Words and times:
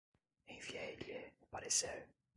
Enviei-lhe 0.53 1.21
o 1.43 1.45
parecer 1.53 1.99